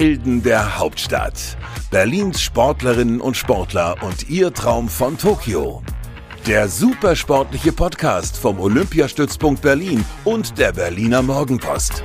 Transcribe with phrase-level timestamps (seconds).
[0.00, 1.58] Helden der Hauptstadt.
[1.90, 5.82] Berlins Sportlerinnen und Sportler und ihr Traum von Tokio.
[6.46, 12.02] Der supersportliche Podcast vom Olympiastützpunkt Berlin und der Berliner Morgenpost.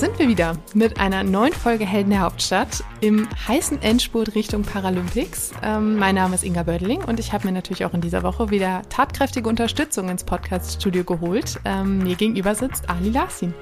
[0.00, 5.52] Sind wir wieder mit einer neuen Folge Helden der Hauptstadt im heißen Endspurt Richtung Paralympics.
[5.62, 8.50] Ähm, mein Name ist Inga Bödeling und ich habe mir natürlich auch in dieser Woche
[8.50, 11.60] wieder tatkräftige Unterstützung ins Podcast-Studio geholt.
[11.64, 13.54] Ähm, mir gegenüber sitzt Ali Larsin.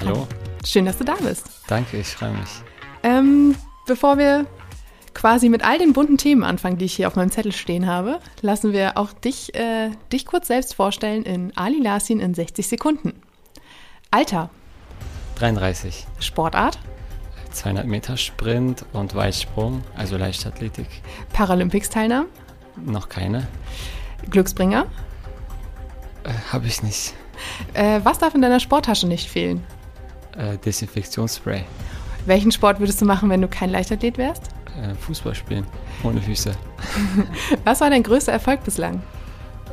[0.00, 0.26] Hallo.
[0.64, 1.48] Schön, dass du da bist.
[1.68, 2.50] Danke, ich freue mich.
[3.04, 3.54] Ähm,
[3.86, 4.46] bevor wir
[5.14, 8.18] quasi mit all den bunten Themen anfangen, die ich hier auf meinem Zettel stehen habe,
[8.40, 13.22] lassen wir auch dich, äh, dich kurz selbst vorstellen in Ali Larsin in 60 Sekunden.
[14.10, 14.50] Alter,
[15.36, 16.06] 33.
[16.18, 16.78] Sportart,
[17.52, 20.88] 200 Meter Sprint und Weitsprung, also Leichtathletik.
[21.32, 22.26] Paralympics-Teilnahme,
[22.84, 23.46] Noch keine.
[24.30, 24.86] Glücksbringer.
[26.24, 27.14] Äh, Habe ich nicht.
[27.74, 29.62] Äh, was darf in deiner Sporttasche nicht fehlen?
[30.36, 31.64] Äh, Desinfektionsspray.
[32.26, 34.48] Welchen Sport würdest du machen, wenn du kein Leichtathlet wärst?
[34.82, 35.66] Äh, Fußball spielen.
[36.02, 36.52] Ohne Füße.
[37.64, 39.02] Was war dein größter Erfolg bislang?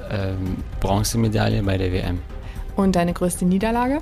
[0.10, 2.22] Ähm, Bronzemedaille bei der WM.
[2.76, 4.00] Und deine größte Niederlage?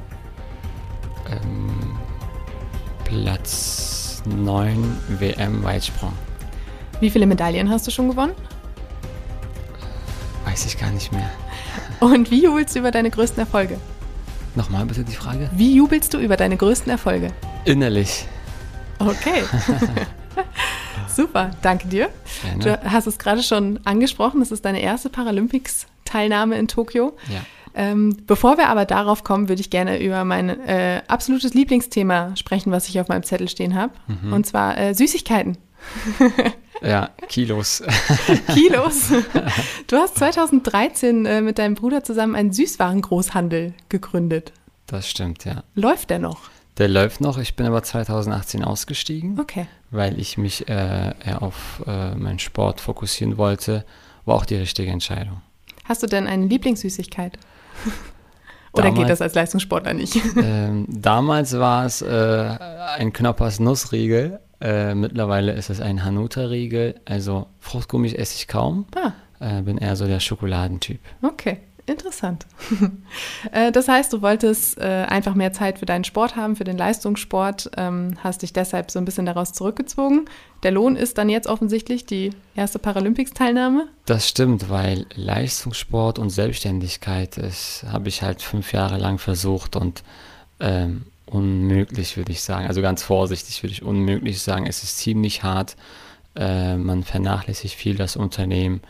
[1.31, 1.97] Ähm,
[3.05, 6.13] Platz 9 WM Weitsprung.
[6.99, 8.33] Wie viele Medaillen hast du schon gewonnen?
[10.45, 11.29] Weiß ich gar nicht mehr.
[11.99, 13.79] Und wie jubelst du über deine größten Erfolge?
[14.55, 15.49] Nochmal bitte die Frage.
[15.53, 17.31] Wie jubelst du über deine größten Erfolge?
[17.65, 18.25] Innerlich.
[18.99, 19.43] Okay.
[21.07, 22.09] Super, danke dir.
[22.43, 22.63] Gerne.
[22.63, 27.17] Du hast es gerade schon angesprochen, es ist deine erste Paralympics-Teilnahme in Tokio.
[27.29, 27.41] Ja.
[27.73, 32.71] Ähm, bevor wir aber darauf kommen, würde ich gerne über mein äh, absolutes Lieblingsthema sprechen,
[32.71, 33.93] was ich auf meinem Zettel stehen habe.
[34.31, 35.57] Und zwar äh, Süßigkeiten.
[36.83, 37.83] Ja, Kilos.
[38.55, 39.11] Kilos.
[39.85, 44.51] Du hast 2013 äh, mit deinem Bruder zusammen einen Süßwarengroßhandel gegründet.
[44.87, 45.63] Das stimmt, ja.
[45.75, 46.49] Läuft der noch?
[46.79, 47.37] Der läuft noch.
[47.37, 49.39] Ich bin aber 2018 ausgestiegen.
[49.39, 49.67] Okay.
[49.91, 53.85] weil ich mich äh, eher auf äh, meinen Sport fokussieren wollte,
[54.25, 55.41] war auch die richtige Entscheidung.
[55.83, 57.37] Hast du denn eine Lieblingssüßigkeit?
[58.73, 60.15] Oder Damals- geht das als Leistungssportler nicht?
[60.41, 62.57] ähm, damals war es äh,
[62.97, 69.11] ein Knoppers Nussriegel, äh, mittlerweile ist es ein Hanuta-Riegel, also Fruchtgummis esse ich kaum, Ah,
[69.39, 70.99] äh, bin eher so der Schokoladentyp.
[71.21, 71.57] okay.
[71.91, 72.45] Interessant.
[73.51, 76.77] Äh, das heißt, du wolltest äh, einfach mehr Zeit für deinen Sport haben, für den
[76.77, 80.25] Leistungssport, ähm, hast dich deshalb so ein bisschen daraus zurückgezogen.
[80.63, 83.87] Der Lohn ist dann jetzt offensichtlich die erste Paralympics-Teilnahme.
[84.05, 87.37] Das stimmt, weil Leistungssport und Selbstständigkeit,
[87.91, 90.03] habe ich halt fünf Jahre lang versucht und
[90.59, 95.43] ähm, unmöglich würde ich sagen, also ganz vorsichtig würde ich unmöglich sagen, es ist ziemlich
[95.43, 95.75] hart,
[96.35, 98.81] äh, man vernachlässigt viel das Unternehmen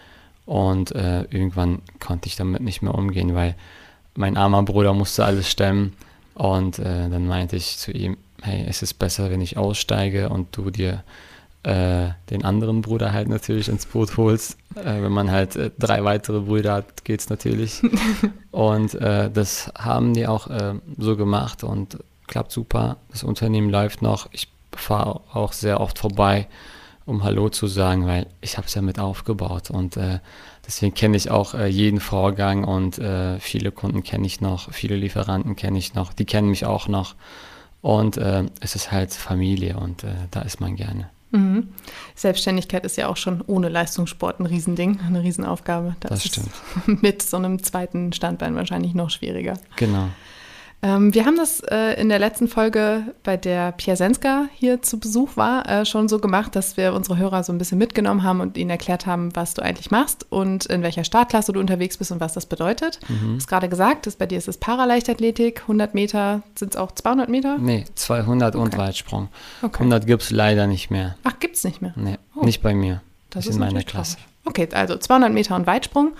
[0.45, 3.55] und äh, irgendwann konnte ich damit nicht mehr umgehen, weil
[4.15, 5.93] mein armer Bruder musste alles stemmen
[6.35, 10.55] und äh, dann meinte ich zu ihm, hey, es ist besser, wenn ich aussteige und
[10.55, 11.03] du dir
[11.63, 14.57] äh, den anderen Bruder halt natürlich ins Boot holst.
[14.75, 17.81] Äh, wenn man halt äh, drei weitere Brüder hat, geht's natürlich.
[18.51, 20.49] und äh, das haben die auch
[20.97, 22.97] so gemacht und klappt super.
[23.11, 24.27] Das Unternehmen läuft noch.
[24.31, 26.47] Ich fahre auch sehr oft vorbei,
[27.05, 30.19] um Hallo zu sagen, weil ich habe es ja mit aufgebaut und äh,
[30.65, 34.95] deswegen kenne ich auch äh, jeden Vorgang und äh, viele Kunden kenne ich noch, viele
[34.95, 37.15] Lieferanten kenne ich noch, die kennen mich auch noch
[37.81, 41.09] und äh, es ist halt Familie und äh, da ist man gerne.
[41.31, 41.69] Mhm.
[42.13, 45.95] Selbstständigkeit ist ja auch schon ohne Leistungssport ein Riesending, eine Riesenaufgabe.
[46.01, 46.41] Das ist
[46.85, 49.57] mit so einem zweiten Standbein wahrscheinlich noch schwieriger.
[49.77, 50.09] Genau.
[50.83, 55.37] Ähm, wir haben das äh, in der letzten Folge, bei der Piasenska hier zu Besuch
[55.37, 58.57] war, äh, schon so gemacht, dass wir unsere Hörer so ein bisschen mitgenommen haben und
[58.57, 62.19] ihnen erklärt haben, was du eigentlich machst und in welcher Startklasse du unterwegs bist und
[62.19, 62.99] was das bedeutet.
[63.07, 66.91] Du hast gerade gesagt, dass bei dir ist es Paraleichtathletik, 100 Meter, sind es auch
[66.91, 67.57] 200 Meter?
[67.59, 68.77] Nee, 200 und Okay.
[68.79, 69.27] Weitsprung.
[69.61, 69.77] Okay.
[69.83, 71.15] 100 gibt es leider nicht mehr.
[71.23, 71.93] Ach, gibt's nicht mehr.
[71.95, 72.43] Nee, Oh.
[72.43, 73.01] nicht bei mir.
[73.29, 74.15] Das ist in meiner Klasse.
[74.17, 74.27] traurig.
[74.45, 76.13] Okay, also 200 Meter und Weitsprung.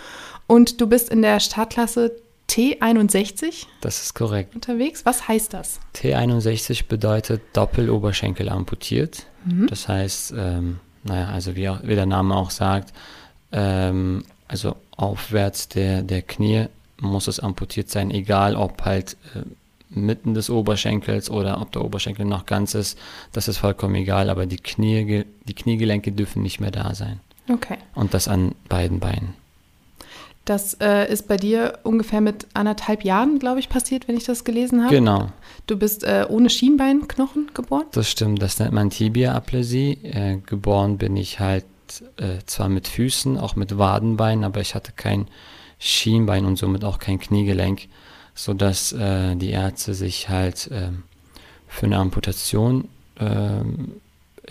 [0.45, 2.11] Und du bist in der Startklasse
[2.51, 4.55] T61 Das ist korrekt.
[4.55, 5.05] unterwegs.
[5.05, 5.79] Was heißt das?
[5.95, 9.25] T61 bedeutet Doppeloberschenkel amputiert.
[9.45, 9.67] Mhm.
[9.67, 12.93] Das heißt, ähm, naja, also wie, auch, wie der Name auch sagt,
[13.53, 16.65] ähm, also aufwärts der, der Knie
[16.99, 19.43] muss es amputiert sein, egal ob halt äh,
[19.89, 22.97] mitten des Oberschenkels oder ob der Oberschenkel noch ganz ist,
[23.31, 27.19] das ist vollkommen egal, aber die, Knie, die Kniegelenke dürfen nicht mehr da sein.
[27.49, 27.77] Okay.
[27.95, 29.40] Und das an beiden Beinen.
[30.45, 34.43] Das äh, ist bei dir ungefähr mit anderthalb Jahren, glaube ich, passiert, wenn ich das
[34.43, 34.95] gelesen habe.
[34.95, 35.27] Genau,
[35.67, 37.85] Du bist äh, ohne Schienbeinknochen geboren.
[37.91, 38.41] das stimmt.
[38.41, 39.99] Das nennt man Tibia-Apläsie.
[40.03, 41.65] Äh, geboren bin ich halt
[42.17, 45.27] äh, zwar mit Füßen, auch mit Wadenbeinen, aber ich hatte kein
[45.77, 47.87] Schienbein und somit auch kein Kniegelenk.
[48.33, 50.89] sodass äh, die Ärzte sich halt äh,
[51.67, 52.87] für eine Amputation
[53.19, 53.25] äh,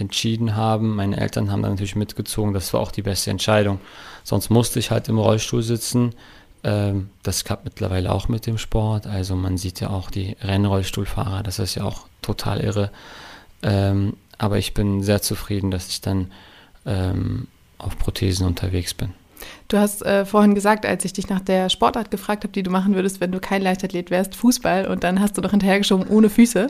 [0.01, 0.97] entschieden haben.
[0.97, 3.81] Meine Eltern haben dann natürlich mitgezogen, das war auch die beste Entscheidung.
[4.25, 6.15] Sonst musste ich halt im Rollstuhl sitzen.
[6.63, 9.07] Ähm, das klappt mittlerweile auch mit dem Sport.
[9.07, 12.91] Also man sieht ja auch die Rennrollstuhlfahrer, das ist ja auch total irre.
[13.63, 16.31] Ähm, aber ich bin sehr zufrieden, dass ich dann
[16.87, 17.47] ähm,
[17.79, 19.13] auf Prothesen unterwegs bin.
[19.69, 22.71] Du hast äh, vorhin gesagt, als ich dich nach der Sportart gefragt habe, die du
[22.71, 26.31] machen würdest, wenn du kein Leichtathlet wärst, Fußball, und dann hast du noch hinterhergeschoben ohne
[26.31, 26.69] Füße.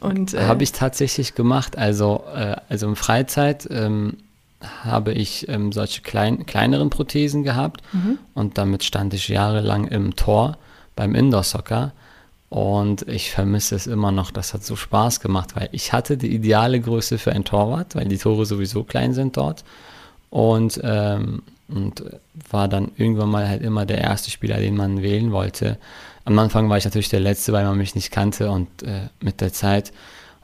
[0.00, 1.76] Und äh, habe ich tatsächlich gemacht.
[1.76, 4.18] Also, äh, also in Freizeit ähm,
[4.60, 8.18] habe ich ähm, solche klein, kleineren Prothesen gehabt mhm.
[8.34, 10.58] und damit stand ich jahrelang im Tor
[10.96, 11.92] beim Indoor-Soccer.
[12.50, 14.30] Und ich vermisse es immer noch.
[14.30, 18.06] Das hat so Spaß gemacht, weil ich hatte die ideale Größe für ein Torwart, weil
[18.06, 19.64] die Tore sowieso klein sind dort.
[20.30, 22.02] Und ähm, und
[22.50, 25.78] war dann irgendwann mal halt immer der erste Spieler, den man wählen wollte.
[26.24, 29.40] Am Anfang war ich natürlich der Letzte, weil man mich nicht kannte und äh, mit
[29.40, 29.92] der Zeit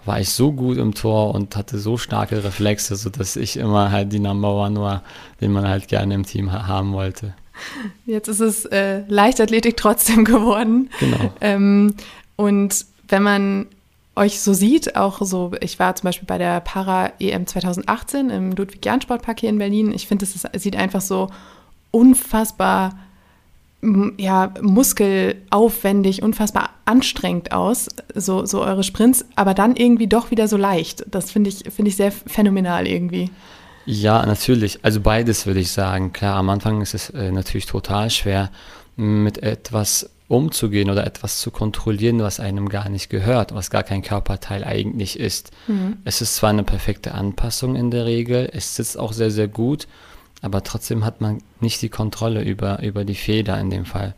[0.04, 4.12] war ich so gut im Tor und hatte so starke Reflexe, sodass ich immer halt
[4.12, 5.02] die Number One war,
[5.40, 7.34] den man halt gerne im Team ha haben wollte.
[8.04, 10.90] Jetzt ist es äh, Leichtathletik trotzdem geworden.
[11.00, 11.32] Genau.
[11.40, 11.94] Ähm,
[12.36, 13.66] und wenn man
[14.16, 19.40] euch so sieht, auch so, ich war zum Beispiel bei der Para-EM 2018 im Ludwig-Jahn-Sportpark
[19.40, 19.92] hier in Berlin.
[19.92, 21.30] Ich finde, es sieht einfach so
[21.90, 22.92] unfassbar
[24.16, 30.56] ja, muskelaufwendig, unfassbar anstrengend aus, so, so eure Sprints, aber dann irgendwie doch wieder so
[30.56, 31.04] leicht.
[31.10, 33.30] Das finde ich, find ich sehr phänomenal irgendwie.
[33.86, 34.78] Ja, natürlich.
[34.82, 36.12] Also beides würde ich sagen.
[36.12, 38.50] Klar, am Anfang ist es äh, natürlich total schwer,
[38.96, 44.02] mit etwas umzugehen oder etwas zu kontrollieren, was einem gar nicht gehört, was gar kein
[44.02, 45.50] Körperteil eigentlich ist.
[45.66, 45.98] Mhm.
[46.04, 49.86] Es ist zwar eine perfekte Anpassung in der Regel, es sitzt auch sehr, sehr gut,
[50.40, 54.14] aber trotzdem hat man nicht die Kontrolle über, über die Feder in dem Fall.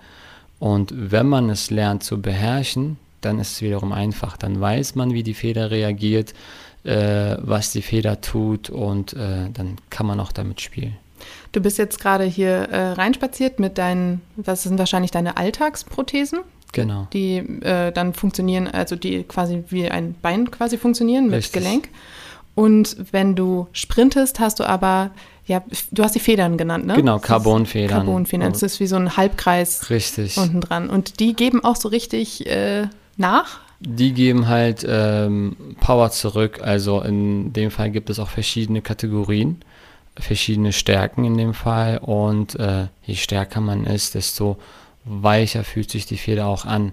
[0.59, 4.37] Und wenn man es lernt zu beherrschen, dann ist es wiederum einfach.
[4.37, 6.35] Dann weiß man, wie die Feder reagiert,
[6.85, 10.97] äh, was die Feder tut und äh, dann kann man auch damit spielen.
[11.53, 16.41] Du bist jetzt gerade hier äh, reinspaziert mit deinen, das sind wahrscheinlich deine Alltagsprothesen.
[16.73, 17.09] Genau.
[17.13, 21.63] Die äh, dann funktionieren, also die quasi wie ein Bein quasi funktionieren mit Richtig.
[21.63, 21.89] Gelenk.
[22.55, 25.11] Und wenn du sprintest, hast du aber,
[25.45, 26.95] ja, du hast die Federn genannt, ne?
[26.95, 27.99] Genau, Carbonfedern.
[27.99, 28.53] Carbonfedern.
[28.53, 30.39] Das ist wie so ein Halbkreis richtig.
[30.39, 30.89] unten dran.
[30.89, 33.61] Und die geben auch so richtig äh, nach?
[33.81, 36.61] Die geben halt ähm, Power zurück.
[36.63, 39.61] Also in dem Fall gibt es auch verschiedene Kategorien
[40.19, 44.57] verschiedene Stärken in dem Fall und äh, je stärker man ist, desto
[45.05, 46.93] weicher fühlt sich die Feder auch an.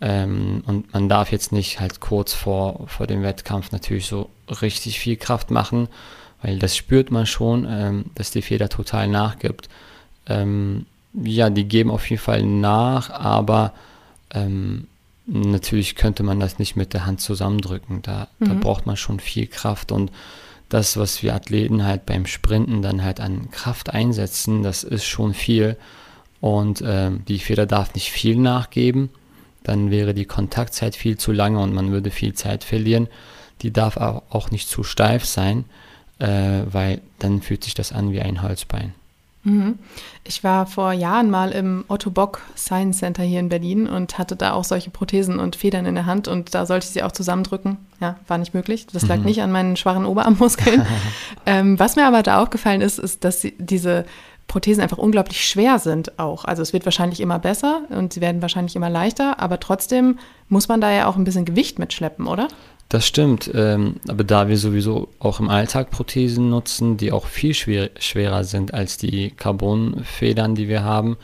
[0.00, 4.28] Ähm, und man darf jetzt nicht halt kurz vor, vor dem Wettkampf natürlich so
[4.60, 5.88] richtig viel Kraft machen,
[6.42, 9.68] weil das spürt man schon, ähm, dass die Feder total nachgibt.
[10.26, 13.72] Ähm, ja, die geben auf jeden Fall nach, aber
[14.32, 14.86] ähm,
[15.26, 18.02] natürlich könnte man das nicht mit der Hand zusammendrücken.
[18.02, 18.48] Da, mhm.
[18.48, 20.10] da braucht man schon viel Kraft und
[20.68, 25.34] das, was wir Athleten halt beim Sprinten dann halt an Kraft einsetzen, das ist schon
[25.34, 25.76] viel.
[26.40, 29.10] Und äh, die Feder darf nicht viel nachgeben,
[29.62, 33.08] dann wäre die Kontaktzeit viel zu lange und man würde viel Zeit verlieren.
[33.62, 35.64] Die darf auch nicht zu steif sein,
[36.18, 38.94] äh, weil dann fühlt sich das an wie ein Holzbein.
[39.46, 39.78] Mhm.
[40.24, 44.34] Ich war vor Jahren mal im Otto Bock Science Center hier in Berlin und hatte
[44.34, 47.12] da auch solche Prothesen und Federn in der Hand und da sollte ich sie auch
[47.12, 47.78] zusammendrücken.
[48.00, 48.88] Ja, war nicht möglich.
[48.92, 49.24] Das lag mhm.
[49.24, 50.84] nicht an meinen schwachen Oberarmmuskeln.
[51.46, 54.04] ähm, was mir aber da aufgefallen ist, ist, dass sie, diese
[54.48, 56.44] Prothesen einfach unglaublich schwer sind auch.
[56.44, 60.66] Also es wird wahrscheinlich immer besser und sie werden wahrscheinlich immer leichter, aber trotzdem muss
[60.66, 62.48] man da ja auch ein bisschen Gewicht mitschleppen, oder?
[62.96, 67.52] Das stimmt, ähm, aber da wir sowieso auch im Alltag Prothesen nutzen, die auch viel
[67.52, 71.18] schwer, schwerer sind als die Carbonfedern, die wir haben,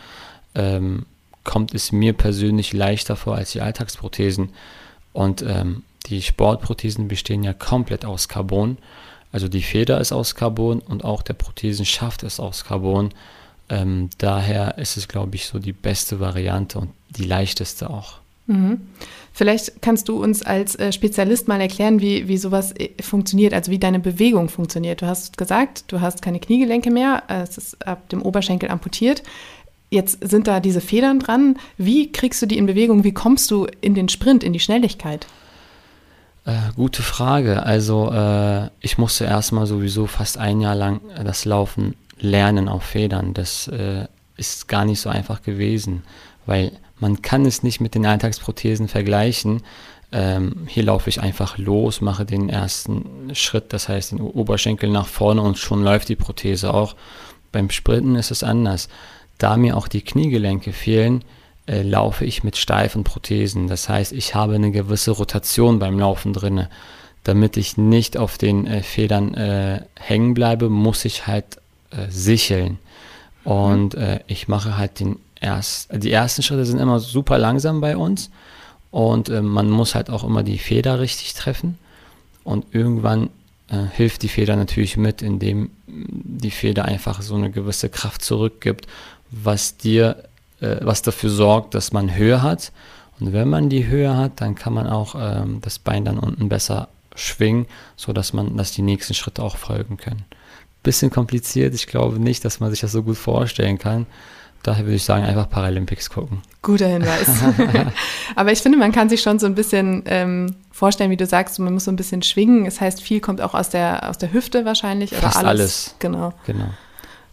[0.55, 1.07] ähm,
[1.45, 4.51] kommt es mir persönlich leichter vor als die Alltagsprothesen.
[5.15, 8.77] Und ähm, die Sportprothesen bestehen ja komplett aus Carbon.
[9.33, 13.15] Also die Feder ist aus Carbon und auch der Prothesenschaft ist aus Carbon.
[13.71, 18.22] Ähm, daher ist es, glaube ich, so die beste Variante und die leichteste auch.
[18.47, 18.81] Mhm.
[19.33, 23.71] Vielleicht kannst du uns als äh, Spezialist mal erklären, wie, wie sowas äh, funktioniert, also
[23.71, 25.01] wie deine Bewegung funktioniert.
[25.01, 29.23] Du hast gesagt, du hast keine Kniegelenke mehr, äh, es ist ab dem Oberschenkel amputiert.
[29.91, 31.57] Jetzt sind da diese Federn dran.
[31.77, 33.05] Wie kriegst du die in Bewegung?
[33.05, 35.27] Wie kommst du in den Sprint, in die Schnelligkeit?
[36.45, 37.63] Äh, gute Frage.
[37.63, 43.35] Also äh, ich musste erstmal sowieso fast ein Jahr lang das Laufen lernen auf Federn.
[43.35, 44.07] Das äh,
[44.37, 46.03] ist gar nicht so einfach gewesen,
[46.47, 49.63] weil man kann es nicht mit den Alltagsprothesen vergleichen.
[50.13, 55.07] Ähm, hier laufe ich einfach los, mache den ersten Schritt, das heißt den Oberschenkel nach
[55.07, 56.95] vorne und schon läuft die Prothese auch.
[57.51, 58.89] Beim Sprinten ist es anders.
[59.39, 61.25] Da mir auch die Kniegelenke fehlen,
[61.67, 63.69] äh, laufe ich mit steifen Prothesen.
[63.69, 66.69] Das heißt, ich habe eine gewisse Rotation beim Laufen drinne.
[67.25, 71.59] Damit ich nicht auf den äh, Federn äh, hängen bleibe, muss ich halt
[71.91, 72.79] äh, sicheln.
[73.45, 77.97] Und äh, ich mache halt den erst, die ersten Schritte sind immer super langsam bei
[77.97, 78.31] uns
[78.91, 81.79] und äh, man muss halt auch immer die Feder richtig treffen
[82.45, 83.31] und irgendwann
[83.69, 88.87] äh, hilft die Feder natürlich mit, indem die Feder einfach so eine gewisse Kraft zurückgibt,
[89.31, 90.25] was dir,
[90.61, 92.73] äh, was dafür sorgt, dass man Höhe hat.
[93.19, 96.49] Und wenn man die Höhe hat, dann kann man auch ähm, das Bein dann unten
[96.49, 100.25] besser schwingen, sodass man, dass die nächsten Schritte auch folgen können.
[100.83, 104.07] Bisschen kompliziert, ich glaube nicht, dass man sich das so gut vorstellen kann.
[104.63, 106.43] Daher würde ich sagen, einfach Paralympics gucken.
[106.63, 107.29] Guter Hinweis.
[108.37, 111.59] Aber ich finde, man kann sich schon so ein bisschen ähm, vorstellen, wie du sagst,
[111.59, 112.65] man muss so ein bisschen schwingen.
[112.65, 115.11] Das heißt, viel kommt auch aus der, aus der Hüfte wahrscheinlich.
[115.15, 115.49] Fast alles.
[115.49, 115.95] alles.
[115.99, 116.33] Genau.
[116.47, 116.69] Genau.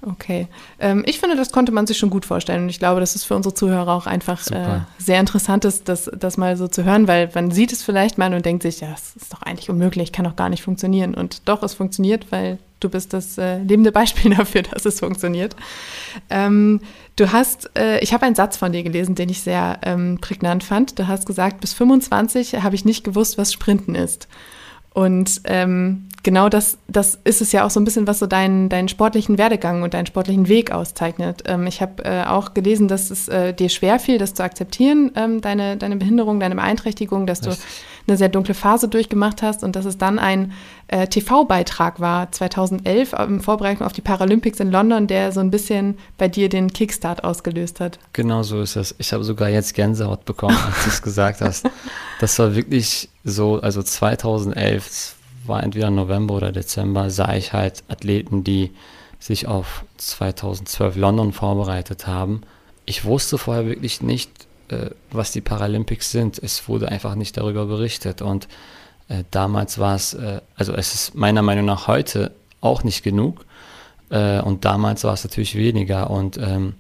[0.02, 0.48] Okay.
[0.80, 2.64] Ähm, ich finde, das konnte man sich schon gut vorstellen.
[2.64, 6.10] Und ich glaube, das ist für unsere Zuhörer auch einfach äh, sehr interessant, ist, das,
[6.18, 8.92] das mal so zu hören, weil man sieht es vielleicht mal und denkt sich, ja,
[8.92, 11.16] das ist doch eigentlich unmöglich, kann doch gar nicht funktionieren.
[11.16, 15.56] Und doch, es funktioniert, weil du bist das äh, lebende Beispiel dafür, dass es funktioniert.
[16.30, 16.80] Ähm,
[17.18, 20.64] du hast, äh, ich habe einen Satz von dir gelesen, den ich sehr ähm, prägnant
[20.64, 20.98] fand.
[20.98, 24.30] Du hast gesagt, bis 25 habe ich nicht gewusst, was Sprinten ist.
[24.94, 28.70] Und ähm, genau das, das ist es ja auch so ein bisschen, was so deinen,
[28.70, 31.44] deinen sportlichen Werdegang und deinen sportlichen Weg auszeichnet.
[31.46, 35.12] Ähm, ich habe äh, auch gelesen, dass es äh, dir schwer fiel, das zu akzeptieren,
[35.16, 37.56] ähm, deine, deine Behinderung, deine Beeinträchtigung, dass du
[38.10, 40.52] eine sehr dunkle Phase durchgemacht hast und dass es dann ein
[40.88, 45.98] äh, TV-Beitrag war 2011 in Vorbereitung auf die Paralympics in London, der so ein bisschen
[46.18, 48.00] bei dir den Kickstart ausgelöst hat.
[48.14, 48.96] Genau so ist es.
[48.98, 51.70] Ich habe sogar jetzt Gänsehaut bekommen, als du es gesagt hast.
[52.20, 58.44] Das war wirklich so, also 2011, war entweder November oder Dezember, sah ich halt Athleten,
[58.44, 58.72] die
[59.20, 62.42] sich auf 2012 London vorbereitet haben.
[62.86, 64.49] Ich wusste vorher wirklich nicht,
[65.12, 66.40] was die Paralympics sind.
[66.40, 68.22] Es wurde einfach nicht darüber berichtet.
[68.22, 68.48] Und
[69.08, 73.46] äh, damals war es, äh, also es ist meiner Meinung nach heute auch nicht genug.
[74.10, 76.10] Äh, und damals war es natürlich weniger.
[76.10, 76.76] Und ähm,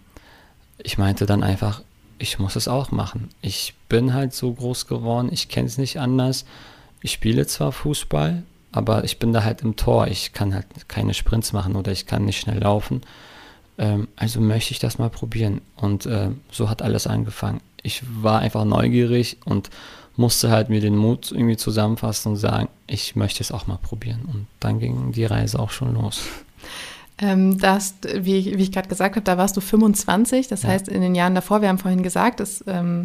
[0.77, 1.81] ich meinte dann einfach,
[2.17, 3.29] ich muss es auch machen.
[3.41, 6.45] Ich bin halt so groß geworden, ich kenne es nicht anders.
[7.01, 10.07] Ich spiele zwar Fußball, aber ich bin da halt im Tor.
[10.07, 13.01] Ich kann halt keine Sprints machen oder ich kann nicht schnell laufen.
[13.77, 15.61] Ähm, also möchte ich das mal probieren.
[15.77, 17.61] Und äh, so hat alles angefangen.
[17.83, 19.69] Ich war einfach neugierig und
[20.15, 24.21] musste halt mir den Mut irgendwie zusammenfassen und sagen, ich möchte es auch mal probieren.
[24.27, 26.21] Und dann ging die Reise auch schon los.
[27.21, 30.47] Ähm, das, wie, wie ich gerade gesagt habe, da warst du 25.
[30.47, 30.69] Das ja.
[30.69, 33.03] heißt, in den Jahren davor, wir haben vorhin gesagt, dass ähm,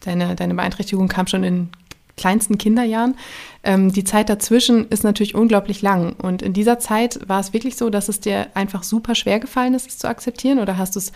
[0.00, 1.68] deine, deine Beeinträchtigung kam schon in
[2.16, 3.16] kleinsten Kinderjahren.
[3.62, 6.14] Ähm, die Zeit dazwischen ist natürlich unglaublich lang.
[6.14, 9.74] Und in dieser Zeit war es wirklich so, dass es dir einfach super schwer gefallen
[9.74, 10.58] ist, es zu akzeptieren?
[10.58, 11.12] Oder hast du es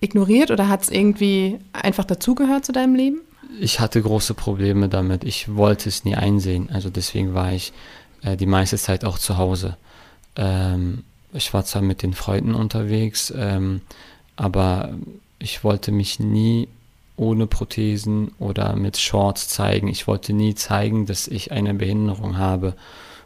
[0.00, 3.20] ignoriert oder hat es irgendwie einfach dazugehört zu deinem Leben?
[3.58, 5.24] Ich hatte große Probleme damit.
[5.24, 6.70] Ich wollte es nie einsehen.
[6.72, 7.72] Also deswegen war ich
[8.22, 9.76] äh, die meiste Zeit auch zu Hause.
[10.36, 13.82] Ähm, ich war zwar mit den Freunden unterwegs, ähm,
[14.36, 14.94] aber
[15.38, 16.68] ich wollte mich nie
[17.16, 19.88] ohne Prothesen oder mit Shorts zeigen.
[19.88, 22.74] Ich wollte nie zeigen, dass ich eine Behinderung habe.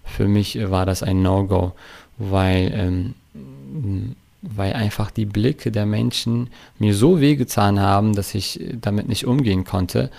[0.05, 1.73] Für mich war das ein No-Go,
[2.19, 4.17] weil, ähm,
[4.57, 9.65] weil einfach die Blicke der Menschen mir so wehgetan haben, dass ich damit nicht umgehen
[9.65, 10.11] konnte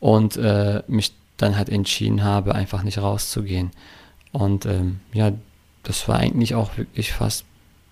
[0.00, 3.70] und äh, mich dann halt entschieden habe, einfach nicht rauszugehen.
[4.32, 5.32] Und ähm, ja,
[5.82, 7.44] das war eigentlich auch wirklich fast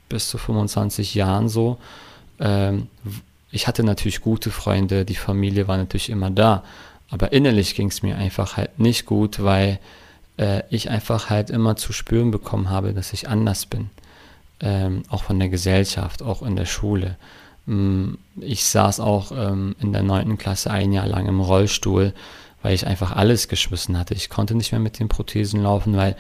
[0.09, 1.79] bis zu 25 Jahren so.
[2.39, 2.89] Ähm,
[3.51, 6.65] ich hatte natürlich gute Freunde, die Familie war natürlich immer da,
[7.11, 9.79] aber innerlich ging es mir einfach halt nicht gut, weil
[10.39, 13.91] äh, ich einfach halt immer zu spüren bekommen habe, dass ich anders bin.
[14.65, 17.17] Ähm, auch von der Gesellschaft, auch in der Schule.
[17.67, 22.15] Ähm, ich saß auch ähm, in der neunten Klasse ein Jahr lang im Rollstuhl,
[22.63, 24.15] weil ich einfach alles geschmissen hatte.
[24.15, 26.17] Ich konnte nicht mehr mit den Prothesen laufen, weil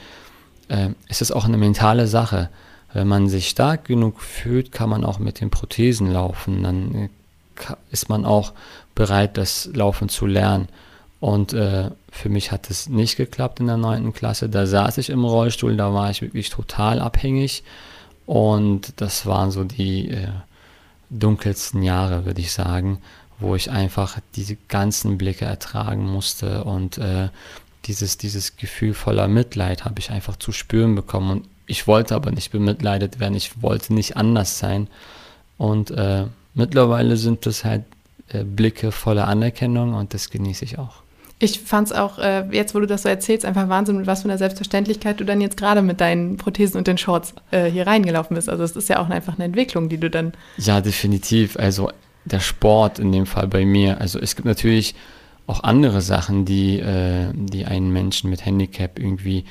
[0.68, 2.48] äh, es ist auch eine mentale Sache.
[2.92, 6.62] Wenn man sich stark genug fühlt, kann man auch mit den Prothesen laufen.
[6.62, 7.08] Dann äh,
[7.90, 8.52] ist man auch
[8.94, 10.68] bereit, das Laufen zu lernen.
[11.20, 14.48] Und äh, für mich hat es nicht geklappt in der neunten Klasse.
[14.48, 17.62] Da saß ich im Rollstuhl, da war ich wirklich total abhängig.
[18.26, 20.28] Und das waren so die äh,
[21.10, 22.98] dunkelsten Jahre, würde ich sagen,
[23.38, 26.64] wo ich einfach diese ganzen Blicke ertragen musste.
[26.64, 27.28] Und äh,
[27.86, 31.30] dieses, dieses Gefühl voller Mitleid habe ich einfach zu spüren bekommen.
[31.30, 34.88] Und ich wollte aber nicht bemitleidet werden, ich wollte nicht anders sein.
[35.58, 37.84] Und äh, Mittlerweile sind das halt
[38.28, 41.01] äh, Blicke voller Anerkennung und das genieße ich auch.
[41.42, 44.22] Ich fand es auch, äh, jetzt wo du das so erzählst, einfach Wahnsinn, mit was
[44.22, 47.84] für einer Selbstverständlichkeit du dann jetzt gerade mit deinen Prothesen und den Shorts äh, hier
[47.84, 48.48] reingelaufen bist.
[48.48, 50.34] Also es ist ja auch einfach eine Entwicklung, die du dann...
[50.56, 51.56] Ja, definitiv.
[51.56, 51.90] Also
[52.24, 54.00] der Sport in dem Fall bei mir.
[54.00, 54.94] Also es gibt natürlich
[55.48, 59.44] auch andere Sachen, die, äh, die einen Menschen mit Handicap irgendwie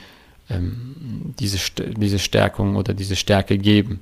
[0.50, 1.58] ähm, diese,
[1.98, 4.00] diese Stärkung oder diese Stärke geben.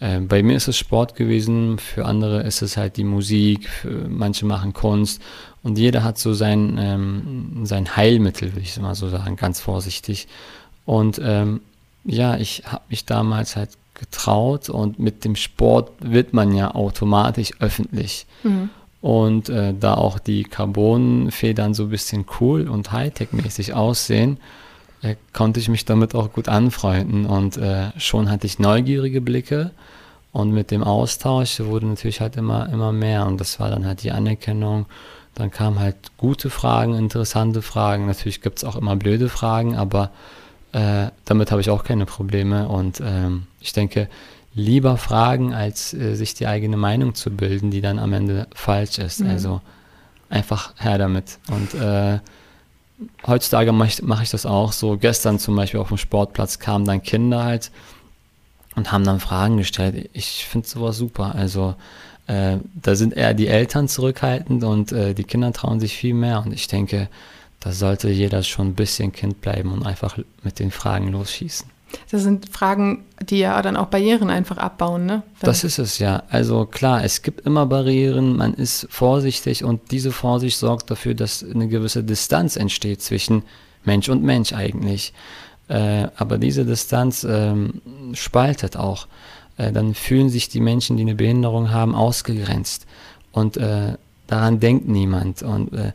[0.00, 3.68] Äh, bei mir ist es Sport gewesen, für andere ist es halt die Musik,
[4.08, 5.22] manche machen Kunst
[5.62, 10.26] und jeder hat so sein, ähm, sein Heilmittel, würde ich mal so sagen, ganz vorsichtig.
[10.86, 11.60] Und ähm,
[12.04, 17.50] ja, ich habe mich damals halt getraut und mit dem Sport wird man ja automatisch
[17.60, 18.26] öffentlich.
[18.42, 18.70] Mhm.
[19.02, 24.38] Und äh, da auch die Carbonfedern so ein bisschen cool und Hightech-mäßig aussehen,
[25.02, 27.26] äh, konnte ich mich damit auch gut anfreunden.
[27.26, 29.70] Und äh, schon hatte ich neugierige Blicke.
[30.32, 33.26] Und mit dem Austausch wurde natürlich halt immer, immer mehr.
[33.26, 34.86] Und das war dann halt die Anerkennung.
[35.34, 38.06] Dann kamen halt gute Fragen, interessante Fragen.
[38.06, 40.10] Natürlich gibt es auch immer blöde Fragen, aber
[40.72, 42.68] äh, damit habe ich auch keine Probleme.
[42.68, 44.08] Und ähm, ich denke,
[44.54, 48.98] lieber fragen, als äh, sich die eigene Meinung zu bilden, die dann am Ende falsch
[48.98, 49.20] ist.
[49.20, 49.30] Mhm.
[49.30, 49.60] Also
[50.28, 51.38] einfach her damit.
[51.48, 52.20] Und äh,
[53.26, 54.96] heutzutage mache ich, mach ich das auch so.
[54.96, 57.70] Gestern zum Beispiel auf dem Sportplatz kamen dann Kinder halt
[58.76, 60.10] und haben dann Fragen gestellt.
[60.12, 61.34] Ich finde sowas super.
[61.34, 61.74] Also
[62.26, 66.42] äh, da sind eher die Eltern zurückhaltend und äh, die Kinder trauen sich viel mehr.
[66.44, 67.08] Und ich denke,
[67.60, 71.68] da sollte jeder schon ein bisschen Kind bleiben und einfach mit den Fragen losschießen.
[72.10, 75.22] Das sind Fragen, die ja dann auch Barrieren einfach abbauen, ne?
[75.40, 76.22] Wenn das ist es ja.
[76.28, 81.44] Also klar, es gibt immer Barrieren, man ist vorsichtig und diese Vorsicht sorgt dafür, dass
[81.44, 83.42] eine gewisse Distanz entsteht zwischen
[83.84, 85.12] Mensch und Mensch eigentlich.
[85.68, 87.80] Äh, aber diese Distanz ähm,
[88.12, 89.06] spaltet auch.
[89.56, 92.86] Äh, dann fühlen sich die Menschen, die eine Behinderung haben, ausgegrenzt.
[93.32, 93.94] Und äh,
[94.26, 95.42] daran denkt niemand.
[95.42, 95.92] Und äh,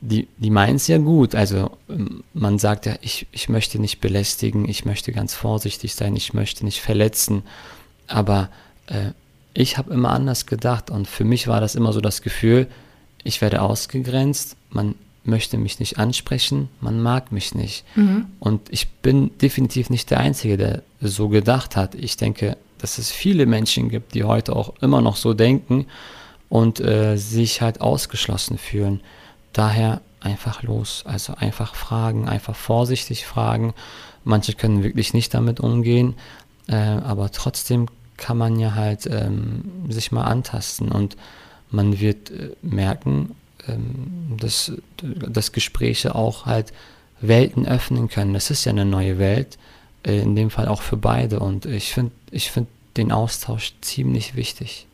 [0.00, 1.34] die, die meinen es ja gut.
[1.34, 6.16] Also ähm, man sagt ja, ich, ich möchte nicht belästigen, ich möchte ganz vorsichtig sein,
[6.16, 7.42] ich möchte nicht verletzen.
[8.06, 8.48] Aber
[8.86, 9.10] äh,
[9.54, 12.68] ich habe immer anders gedacht und für mich war das immer so das Gefühl,
[13.24, 17.84] ich werde ausgegrenzt, man möchte mich nicht ansprechen, man mag mich nicht.
[17.96, 18.26] Mhm.
[18.38, 21.94] Und ich bin definitiv nicht der Einzige, der so gedacht hat.
[21.94, 25.86] Ich denke, dass es viele Menschen gibt, die heute auch immer noch so denken
[26.48, 29.00] und äh, sich halt ausgeschlossen fühlen.
[29.52, 31.02] Daher einfach los.
[31.06, 33.74] Also einfach fragen, einfach vorsichtig fragen.
[34.24, 36.14] Manche können wirklich nicht damit umgehen,
[36.66, 41.16] äh, aber trotzdem kann man ja halt ähm, sich mal antasten und
[41.70, 43.36] man wird äh, merken,
[43.68, 46.72] ähm, dass, dass Gespräche auch halt
[47.20, 48.34] Welten öffnen können.
[48.34, 49.56] Das ist ja eine neue Welt,
[50.02, 54.34] äh, in dem Fall auch für beide und ich finde ich find den Austausch ziemlich
[54.34, 54.87] wichtig.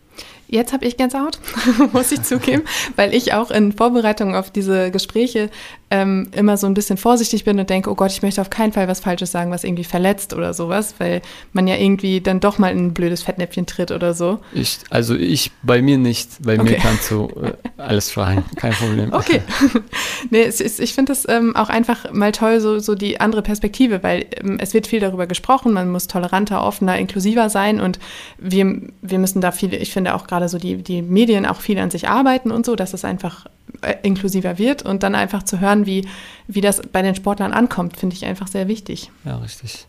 [0.54, 1.40] Jetzt habe ich Gänsehaut,
[1.92, 2.62] muss ich zugeben,
[2.94, 5.50] weil ich auch in Vorbereitung auf diese Gespräche
[5.90, 8.72] ähm, immer so ein bisschen vorsichtig bin und denke, oh Gott, ich möchte auf keinen
[8.72, 12.58] Fall was Falsches sagen, was irgendwie verletzt oder sowas, weil man ja irgendwie dann doch
[12.58, 14.38] mal in ein blödes Fettnäpfchen tritt oder so.
[14.52, 16.70] Ich, also ich bei mir nicht, bei okay.
[16.70, 19.12] mir kannst du äh, alles fragen, kein Problem.
[19.12, 19.42] Okay.
[20.30, 23.42] nee, es ist, ich finde das ähm, auch einfach mal toll, so, so die andere
[23.42, 27.98] Perspektive, weil ähm, es wird viel darüber gesprochen, man muss toleranter, offener, inklusiver sein und
[28.38, 31.78] wir, wir müssen da viele, ich finde auch gerade so die, die Medien auch viel
[31.78, 33.46] an sich arbeiten und so, dass es einfach
[33.82, 36.06] äh, inklusiver wird und dann einfach zu hören, wie,
[36.46, 39.10] wie das bei den Sportlern ankommt, finde ich einfach sehr wichtig.
[39.24, 39.86] Ja, richtig.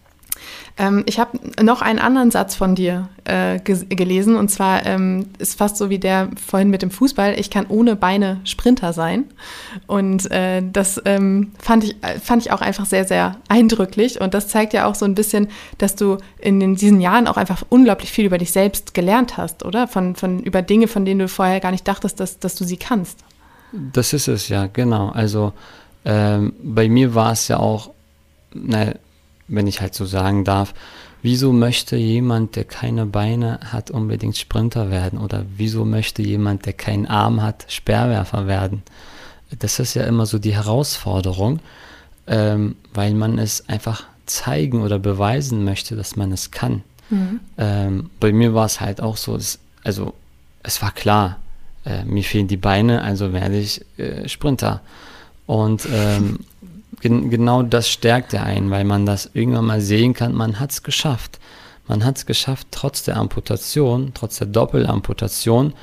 [0.78, 5.58] Ähm, ich habe noch einen anderen Satz von dir äh, gelesen und zwar ähm, ist
[5.58, 7.40] fast so wie der vorhin mit dem Fußball.
[7.40, 9.26] Ich kann ohne Beine Sprinter sein
[9.88, 14.48] und äh, das ähm, fand, ich, fand ich auch einfach sehr, sehr eindrücklich und das
[14.48, 18.12] zeigt ja auch so ein bisschen, dass du in den, diesen Jahren auch einfach unglaublich
[18.12, 19.88] viel über dich selbst gelernt hast, oder?
[19.88, 22.78] Von, von über Dinge, von denen du vorher gar nicht dachtest, dass, dass du sie
[22.78, 23.20] kannst.
[23.72, 25.10] Das ist es ja, genau.
[25.10, 25.54] Also
[26.06, 27.92] ähm, bei mir war es ja auch,
[28.54, 28.94] na,
[29.48, 30.74] wenn ich halt so sagen darf,
[31.22, 35.20] wieso möchte jemand, der keine Beine hat, unbedingt Sprinter werden?
[35.20, 38.84] Oder wieso möchte jemand, der keinen Arm hat, Speerwerfer werden?
[39.60, 41.60] Das ist ja immer so die Herausforderung,
[42.28, 46.84] ähm, weil man es einfach zeigen oder beweisen möchte, dass man es kann.
[47.10, 47.40] Mhm.
[47.58, 50.14] Ähm, bei mir war es halt auch so, dass, also
[50.64, 51.40] es war klar,
[51.86, 54.82] äh, mir fehlen die Beine, also werde ich äh, Sprinter.
[55.46, 56.40] Und ähm,
[57.02, 60.72] gen genau das stärkt er einen, weil man das irgendwann mal sehen kann, man hat
[60.72, 61.40] es geschafft.
[61.88, 65.74] Man hat es geschafft, trotz der Amputation, trotz der Doppelamputation,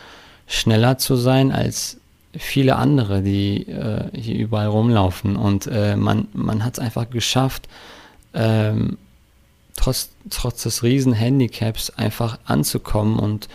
[0.46, 1.98] schneller zu sein als
[2.36, 5.36] viele andere, die äh, hier überall rumlaufen.
[5.36, 7.68] Und äh, man, man hat es einfach geschafft,
[8.34, 8.98] ähm,
[9.76, 13.48] trotz, trotz des riesen Handicaps einfach anzukommen und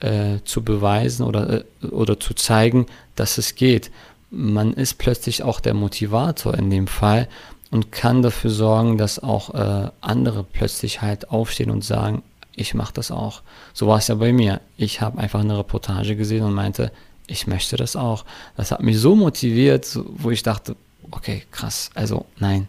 [0.00, 3.90] äh, zu beweisen oder, äh, oder zu zeigen, dass es geht
[4.30, 7.28] man ist plötzlich auch der Motivator in dem Fall
[7.70, 12.22] und kann dafür sorgen, dass auch äh, andere plötzlich halt aufstehen und sagen,
[12.56, 13.42] ich mache das auch.
[13.72, 14.60] So war es ja bei mir.
[14.76, 16.92] Ich habe einfach eine Reportage gesehen und meinte,
[17.26, 18.24] ich möchte das auch.
[18.56, 20.76] Das hat mich so motiviert, wo ich dachte,
[21.10, 22.68] okay, krass, also nein,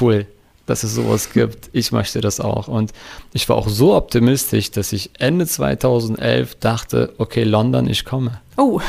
[0.00, 0.26] cool,
[0.72, 1.68] dass es sowas gibt.
[1.74, 2.66] Ich möchte das auch.
[2.66, 2.92] Und
[3.34, 8.40] ich war auch so optimistisch, dass ich Ende 2011 dachte, okay, London, ich komme.
[8.56, 8.80] Oh,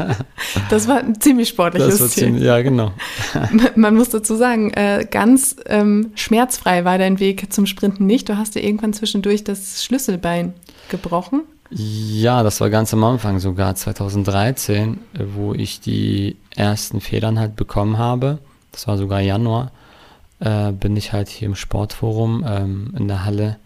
[0.68, 2.24] das war ein ziemlich sportliches das Ziel.
[2.24, 2.92] Ziemlich, ja, genau.
[3.74, 8.28] Man muss dazu sagen, äh, ganz ähm, schmerzfrei war dein Weg zum Sprinten nicht.
[8.28, 10.52] Du hast dir irgendwann zwischendurch das Schlüsselbein
[10.90, 11.40] gebrochen.
[11.70, 14.98] Ja, das war ganz am Anfang sogar, 2013,
[15.34, 18.40] wo ich die ersten Federn halt bekommen habe.
[18.72, 19.72] Das war sogar Januar
[20.40, 23.58] äh, bin ich halt hier im Sportforum ähm, in der Halle,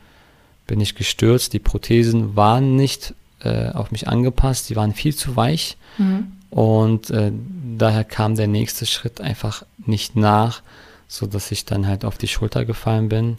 [0.66, 1.52] bin ich gestürzt.
[1.52, 5.76] Die Prothesen waren nicht äh, auf mich angepasst, die waren viel zu weich.
[5.96, 6.32] Mhm.
[6.50, 7.32] Und äh,
[7.76, 10.62] daher kam der nächste Schritt einfach nicht nach,
[11.06, 13.38] so dass ich dann halt auf die Schulter gefallen bin.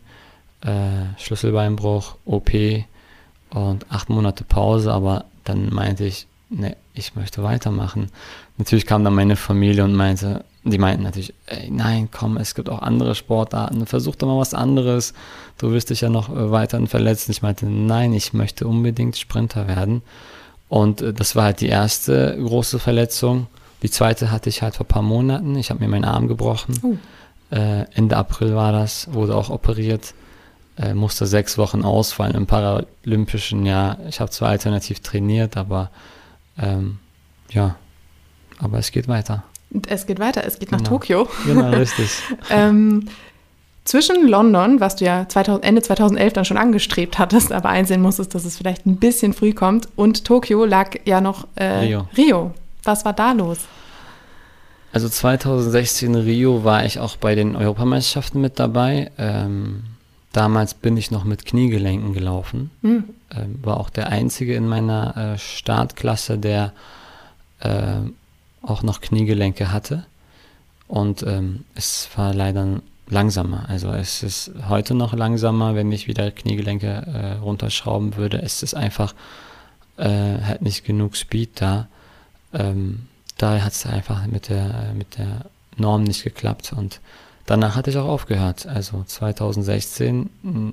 [0.61, 2.51] Äh, Schlüsselbeinbruch, OP
[3.51, 8.11] und acht Monate Pause, aber dann meinte ich, ne, ich möchte weitermachen.
[8.57, 12.69] Natürlich kam dann meine Familie und meinte, die meinten natürlich, ey, nein, komm, es gibt
[12.69, 15.13] auch andere Sportarten, versuch doch mal was anderes,
[15.57, 17.31] du wirst dich ja noch äh, weiterhin verletzen.
[17.31, 20.01] Ich meinte, nein, ich möchte unbedingt Sprinter werden.
[20.67, 23.47] Und äh, das war halt die erste große Verletzung.
[23.83, 25.55] Die zweite hatte ich halt vor ein paar Monaten.
[25.55, 26.75] Ich habe mir meinen Arm gebrochen.
[26.83, 27.55] Oh.
[27.55, 30.13] Äh, Ende April war das, wurde auch operiert.
[30.77, 33.97] Äh, musste sechs Wochen ausfallen im paralympischen Jahr.
[34.07, 35.89] Ich habe zwar alternativ trainiert, aber
[36.57, 36.99] ähm,
[37.49, 37.75] ja,
[38.59, 39.43] aber es geht weiter.
[39.87, 40.89] Es geht weiter, es geht nach genau.
[40.89, 41.27] Tokio.
[41.45, 42.09] Genau, richtig.
[42.49, 43.07] ähm,
[43.85, 48.35] zwischen London, was du ja 2000, Ende 2011 dann schon angestrebt hattest, aber einsehen musstest,
[48.35, 52.07] dass es vielleicht ein bisschen früh kommt, und Tokio lag ja noch äh, Rio.
[52.15, 52.53] Rio.
[52.83, 53.59] Was war da los?
[54.91, 59.11] Also 2016 Rio war ich auch bei den Europameisterschaften mit dabei.
[59.17, 59.83] Ähm,
[60.33, 62.71] damals bin ich noch mit Kniegelenken gelaufen.
[62.81, 63.03] Mhm.
[63.35, 66.73] Ähm, war auch der einzige in meiner äh, Startklasse, der
[67.59, 68.01] äh,
[68.61, 70.05] auch noch Kniegelenke hatte.
[70.87, 73.67] Und ähm, es war leider langsamer.
[73.69, 78.41] Also es ist heute noch langsamer, wenn ich wieder Kniegelenke äh, runterschrauben würde.
[78.41, 79.13] Es ist einfach
[79.97, 81.87] äh, halt nicht genug Speed da.
[82.53, 85.45] Ähm, daher hat es einfach mit der, mit der
[85.77, 86.73] Norm nicht geklappt.
[86.75, 87.01] Und
[87.45, 88.65] danach hatte ich auch aufgehört.
[88.67, 90.29] Also 2016,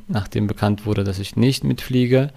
[0.09, 2.31] nachdem bekannt wurde, dass ich nicht mitfliege,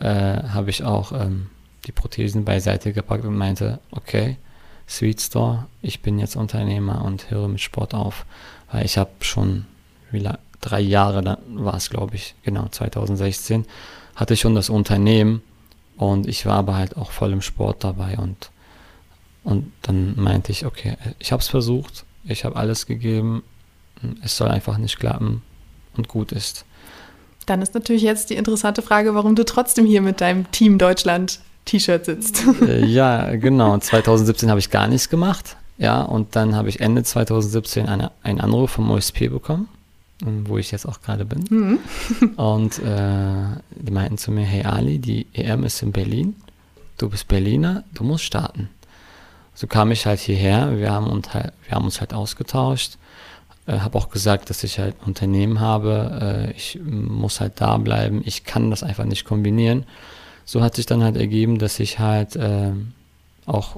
[0.00, 1.48] äh, habe ich auch ähm,
[1.86, 4.36] die Prothesen beiseite gepackt und meinte, okay,
[4.88, 8.26] Sweet Store, ich bin jetzt Unternehmer und höre mit Sport auf.
[8.70, 9.66] Weil ich habe schon
[10.60, 13.66] drei Jahre, dann war es glaube ich, genau 2016,
[14.14, 15.42] hatte ich schon das Unternehmen
[15.96, 18.50] und ich war aber halt auch voll im Sport dabei und,
[19.42, 23.42] und dann meinte ich, okay, ich habe es versucht, ich habe alles gegeben,
[24.22, 25.42] es soll einfach nicht klappen
[25.96, 26.64] und gut ist.
[27.46, 31.40] Dann ist natürlich jetzt die interessante Frage, warum du trotzdem hier mit deinem Team Deutschland
[31.64, 32.44] T-Shirt sitzt.
[32.62, 33.76] Äh, ja, genau.
[33.78, 35.56] 2017 habe ich gar nichts gemacht.
[35.78, 39.68] Ja, und dann habe ich Ende 2017 eine, einen Anruf vom OSP bekommen,
[40.24, 41.44] ähm, wo ich jetzt auch gerade bin.
[41.50, 41.78] Mhm.
[42.36, 46.36] Und äh, die meinten zu mir, hey Ali, die EM ist in Berlin.
[46.96, 48.68] Du bist Berliner, du musst starten.
[49.54, 50.78] So kam ich halt hierher.
[50.78, 52.98] Wir haben uns halt, wir haben uns halt ausgetauscht.
[53.66, 56.52] Äh, habe auch gesagt, dass ich halt ein Unternehmen habe.
[56.52, 58.22] Äh, ich muss halt da bleiben.
[58.24, 59.86] Ich kann das einfach nicht kombinieren
[60.44, 62.72] so hat sich dann halt ergeben, dass ich halt äh,
[63.46, 63.76] auch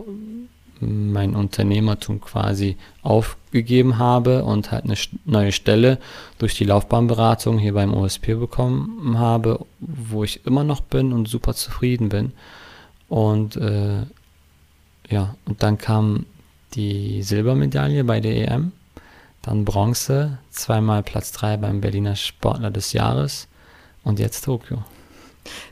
[0.80, 5.98] mein Unternehmertum quasi aufgegeben habe und halt eine neue Stelle
[6.38, 11.54] durch die Laufbahnberatung hier beim OSP bekommen habe, wo ich immer noch bin und super
[11.54, 12.32] zufrieden bin.
[13.08, 14.02] Und äh,
[15.08, 16.26] ja, und dann kam
[16.74, 18.72] die Silbermedaille bei der EM,
[19.42, 23.48] dann Bronze, zweimal Platz 3 beim Berliner Sportler des Jahres
[24.02, 24.82] und jetzt Tokio.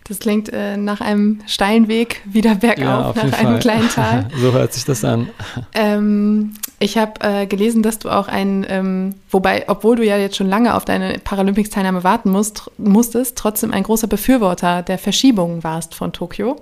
[0.05, 3.59] Das klingt äh, nach einem steilen Weg wieder bergauf, ja, nach einem Fall.
[3.59, 4.29] kleinen Tal.
[4.41, 5.29] so hört sich das an.
[5.75, 10.37] Ähm, ich habe äh, gelesen, dass du auch ein, ähm, wobei, obwohl du ja jetzt
[10.37, 15.95] schon lange auf deine Paralympics-Teilnahme warten musst, musstest, trotzdem ein großer Befürworter der Verschiebung warst
[15.95, 16.57] von Tokio.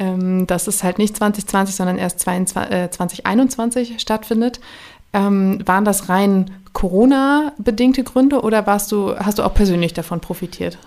[0.00, 4.60] Ähm, dass es halt nicht 2020, sondern erst 22, äh, 2021 stattfindet.
[5.12, 10.78] Ähm, waren das rein Corona-bedingte Gründe oder warst du, hast du auch persönlich davon profitiert?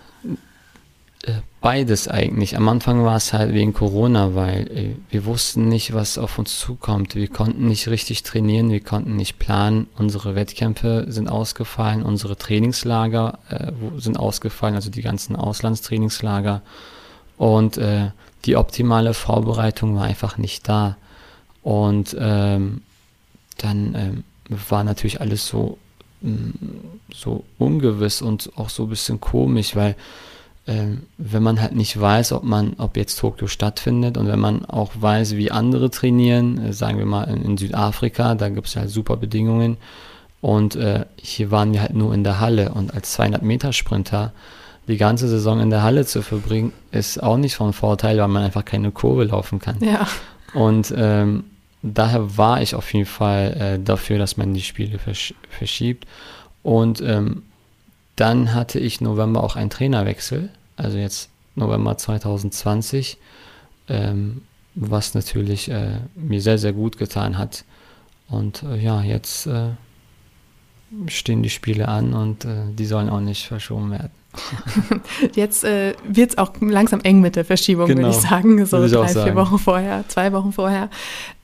[1.24, 2.58] Äh, beides eigentlich.
[2.58, 6.60] Am Anfang war es halt wegen Corona, weil äh, wir wussten nicht, was auf uns
[6.60, 7.14] zukommt.
[7.16, 9.88] Wir konnten nicht richtig trainieren, wir konnten nicht planen.
[9.98, 16.64] Unsere Wettkämpfe sind ausgefallen, unsere Trainingslager äh, sind ausgefallen, also die ganzen Auslandstrainingslager.
[17.38, 18.10] Und äh,
[18.46, 20.98] die optimale Vorbereitung war einfach nicht da.
[21.62, 22.82] Und ähm,
[23.58, 24.24] dann ähm,
[24.70, 25.78] war natürlich alles so,
[26.22, 26.50] mm,
[27.14, 29.96] so ungewiss und auch so ein bisschen komisch, weil
[30.66, 34.92] wenn man halt nicht weiß, ob man, ob jetzt Tokio stattfindet und wenn man auch
[34.96, 38.90] weiß, wie andere trainieren, äh, sagen wir mal in, in Südafrika, da gibt es halt
[38.90, 39.78] super Bedingungen
[40.40, 44.34] und äh, hier waren wir halt nur in der Halle und als 200 Meter Sprinter
[44.88, 48.44] die ganze Saison in der Halle zu verbringen, ist auch nicht von Vorteil, weil man
[48.44, 49.78] einfach keine Kurve laufen kann.
[49.80, 50.08] Ja.
[50.54, 51.46] Und ähm,
[51.82, 56.06] daher war ich auf jeden Fall äh, dafür, dass man die Spiele versch verschiebt.
[56.64, 57.44] Und ähm,
[58.16, 63.18] dann hatte ich November auch einen Trainerwechsel, also jetzt November 2020,
[63.90, 64.42] ähm,
[64.76, 67.66] was natürlich äh, mir sehr, sehr gut getan hat.
[68.28, 69.72] Und äh, ja, jetzt äh,
[71.08, 74.21] stehen die Spiele an und äh, die sollen auch nicht verschoben werden.
[75.36, 78.04] Jetzt äh, wird es auch langsam eng mit der Verschiebung, genau.
[78.04, 78.66] würde ich sagen.
[78.66, 79.36] So ich drei, vier sagen.
[79.36, 80.90] Wochen vorher, zwei Wochen vorher.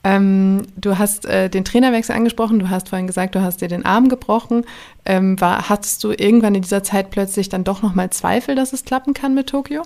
[0.04, 3.84] Ähm, du hast äh, den Trainerwechsel angesprochen, du hast vorhin gesagt, du hast dir den
[3.84, 4.64] Arm gebrochen.
[5.04, 8.84] Ähm, war, hattest du irgendwann in dieser Zeit plötzlich dann doch nochmal Zweifel, dass es
[8.84, 9.82] klappen kann mit Tokio?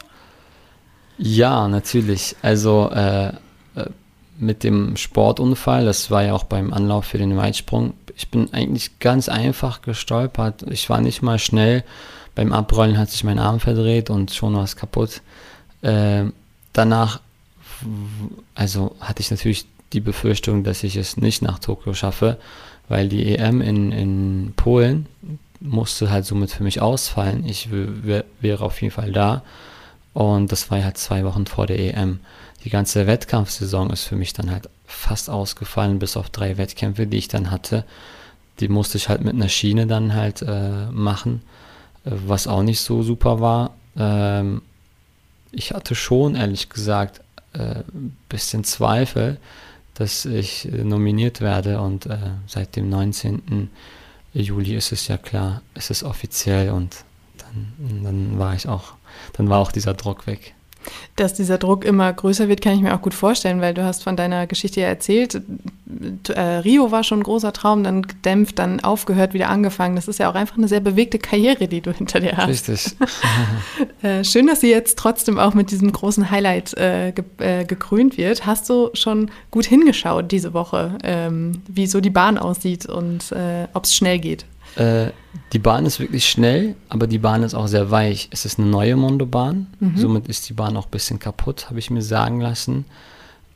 [1.19, 2.37] Ja, natürlich.
[2.43, 3.33] Also äh, äh,
[4.39, 8.99] mit dem Sportunfall, das war ja auch beim Anlauf für den Weitsprung, ich bin eigentlich
[8.99, 10.65] ganz einfach gestolpert.
[10.71, 11.85] Ich war nicht mal schnell
[12.35, 15.23] beim Abrollen hat sich mein Arm verdreht und schon war es kaputt.
[15.83, 16.25] Äh,
[16.73, 17.21] danach,
[18.55, 22.39] also hatte ich natürlich die Befürchtung, dass ich es nicht nach Tokio schaffe,
[22.89, 25.07] weil die EM in, in Polen
[25.61, 27.47] musste halt somit für mich ausfallen.
[27.47, 29.43] Ich wäre auf jeden Fall da.
[30.15, 32.21] Und das war halt zwei Wochen vor der EM.
[32.65, 37.19] Die ganze Wettkampfsaison ist für mich dann halt fast ausgefallen, bis auf drei Wettkämpfe, die
[37.19, 37.85] ich dann hatte.
[38.61, 41.43] Die musste ich halt mit einer Schiene dann halt äh, machen
[42.05, 43.75] was auch nicht so super war.
[43.97, 44.63] Ähm,
[45.51, 47.21] ich hatte schon, ehrlich gesagt,
[47.53, 47.83] ein äh,
[48.29, 49.39] bisschen Zweifel,
[49.95, 53.71] dass ich äh, nominiert werde und äh, seit dem 19.
[54.33, 57.05] Juli ist es ja klar, es ist offiziell und
[57.37, 58.95] dann, dann war ich auch,
[59.35, 60.55] dann war auch dieser Druck weg.
[61.17, 64.03] Dass dieser Druck immer größer wird, kann ich mir auch gut vorstellen, weil du hast
[64.03, 65.41] von deiner Geschichte ja erzählt.
[66.29, 69.97] Äh, Rio war schon ein großer Traum, dann gedämpft, dann aufgehört, wieder angefangen.
[69.97, 72.49] Das ist ja auch einfach eine sehr bewegte Karriere, die du hinter dir hast.
[72.49, 72.97] Richtig.
[74.03, 78.17] äh, schön, dass sie jetzt trotzdem auch mit diesem großen Highlight äh, ge äh, gekrönt
[78.17, 78.47] wird.
[78.47, 83.69] Hast du schon gut hingeschaut diese Woche, ähm, wie so die Bahn aussieht und äh,
[83.75, 84.47] ob es schnell geht?
[84.77, 85.11] Äh,
[85.53, 88.29] die Bahn ist wirklich schnell, aber die Bahn ist auch sehr weich.
[88.31, 89.97] Es ist eine neue Mondo-Bahn, mhm.
[89.97, 92.85] somit ist die Bahn auch ein bisschen kaputt, habe ich mir sagen lassen.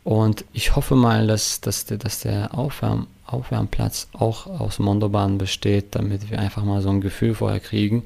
[0.05, 5.95] Und ich hoffe mal, dass, dass der, dass der Aufwärm, Aufwärmplatz auch aus Mondo-Bahn besteht,
[5.97, 8.05] damit wir einfach mal so ein Gefühl vorher kriegen.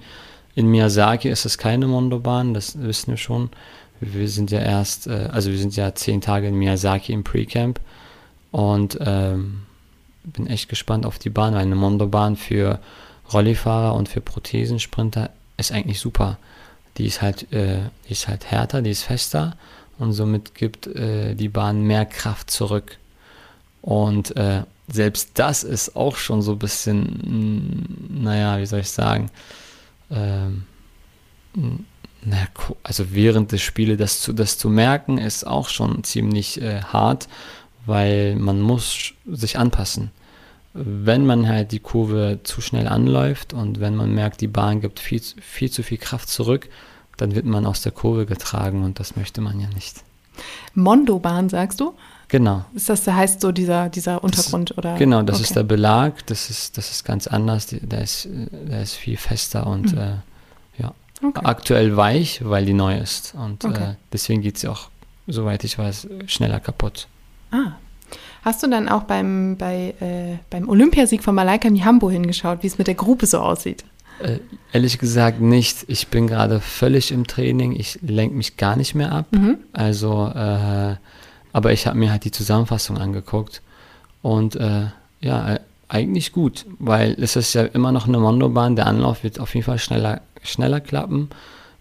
[0.55, 3.51] In Miyazaki ist es keine Mondo-Bahn, das wissen wir schon.
[4.01, 7.81] Wir sind ja erst, äh, also wir sind ja zehn Tage in Miyazaki im Pre-Camp
[8.51, 9.63] und ähm,
[10.25, 12.81] bin echt gespannt auf die Bahn, weil eine Mondo-Bahn für
[13.33, 16.39] Rollifahrer und für Prothesensprinter ist eigentlich super.
[16.97, 17.79] Die ist halt, äh,
[18.09, 19.57] die ist halt härter, die ist fester
[19.99, 22.99] und somit gibt äh, die Bahn mehr Kraft zurück.
[23.83, 28.91] Und äh, selbst das ist auch schon so ein bisschen, mm, naja, wie soll ich
[28.91, 29.31] sagen,
[30.11, 30.65] ähm,
[32.23, 32.47] naja,
[32.83, 37.29] also während des Spieles das zu, das zu merken, ist auch schon ziemlich äh, hart,
[37.87, 40.11] weil man muss sich anpassen
[40.73, 45.01] wenn man halt die Kurve zu schnell anläuft und wenn man merkt, die Bahn gibt
[45.01, 46.69] viel, viel zu viel Kraft zurück,
[47.17, 50.05] dann wird man aus der Kurve getragen und das möchte man ja nicht.
[50.75, 51.95] Mondo-Bahn, sagst du?
[52.29, 52.65] Genau.
[52.73, 54.71] Ist das, der heißt so dieser, dieser Untergrund?
[54.71, 54.97] Das, oder?
[54.97, 55.43] Genau, das okay.
[55.43, 59.67] ist der Belag, das ist, das ist ganz anders, der ist, der ist viel fester
[59.67, 59.99] und mhm.
[59.99, 60.13] äh,
[60.79, 61.41] ja, okay.
[61.43, 63.83] aktuell weich, weil die neu ist und okay.
[63.83, 64.89] äh, deswegen geht sie auch,
[65.27, 67.09] soweit ich weiß, schneller kaputt.
[67.51, 67.73] Ah,
[68.43, 72.79] Hast du dann auch beim, bei, äh, beim Olympiasieg von Malaika Mihambo hingeschaut, wie es
[72.79, 73.85] mit der Gruppe so aussieht?
[74.23, 74.39] Äh,
[74.73, 75.85] ehrlich gesagt nicht.
[75.89, 77.79] Ich bin gerade völlig im Training.
[77.79, 79.27] Ich lenke mich gar nicht mehr ab.
[79.31, 79.59] Mhm.
[79.73, 80.97] Also, äh,
[81.53, 83.61] aber ich habe mir halt die Zusammenfassung angeguckt
[84.23, 84.87] und äh,
[85.21, 88.77] ja, äh, eigentlich gut, weil es ist ja immer noch eine Mondobahn.
[88.77, 91.29] Der Anlauf wird auf jeden Fall schneller, schneller klappen.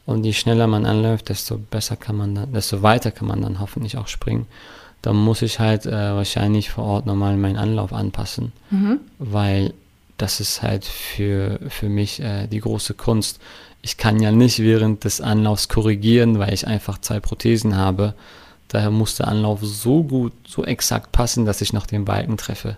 [0.06, 3.60] Und je schneller man anläuft, desto besser kann man dann, desto weiter kann man dann
[3.60, 4.48] hoffentlich auch springen
[5.02, 9.00] dann muss ich halt äh, wahrscheinlich vor Ort nochmal meinen Anlauf anpassen, mhm.
[9.18, 9.74] weil
[10.18, 13.40] das ist halt für, für mich äh, die große Kunst.
[13.82, 18.14] Ich kann ja nicht während des Anlaufs korrigieren, weil ich einfach zwei Prothesen habe.
[18.68, 22.78] Daher muss der Anlauf so gut, so exakt passen, dass ich noch den Balken treffe.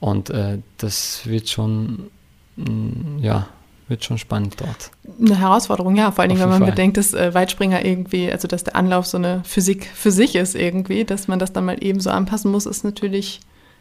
[0.00, 2.10] Und äh, das wird schon,
[2.56, 3.46] mh, mm, ja,
[3.88, 4.90] wird schon spannend dort.
[5.20, 6.70] Eine Herausforderung, ja, vor allen Dingen, wenn man Fall.
[6.70, 10.54] bedenkt, dass äh, Weitspringer irgendwie, also dass der Anlauf so eine Physik für sich ist
[10.54, 13.40] irgendwie, dass man das dann mal eben so anpassen muss, ist natürlich